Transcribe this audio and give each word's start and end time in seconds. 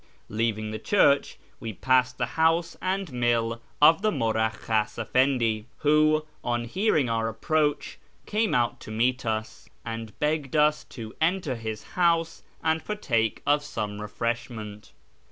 Leaving 0.29 0.71
the 0.71 0.79
church, 0.79 1.37
we 1.59 1.73
passed 1.73 2.17
the 2.17 2.25
house 2.33 2.75
and 2.81 3.13
mill 3.13 3.61
of 3.79 4.01
the" 4.01 4.09
Muraklikhas 4.11 4.97
Efendi" 4.97 5.65
who, 5.77 6.25
on 6.43 6.63
hearing 6.63 7.07
of 7.07 7.17
our 7.19 7.27
approach, 7.29 7.99
came 8.25 8.55
out 8.55 8.79
to 8.79 8.89
meet 8.89 9.27
us, 9.27 9.69
and 9.85 10.17
begged 10.19 10.55
us 10.55 10.83
to 10.85 11.13
enter 11.21 11.53
his 11.53 11.83
house 11.93 12.41
and 12.63 12.83
partake 12.83 13.43
of 13.45 13.63
some 13.63 14.01
refreshment. 14.01 14.91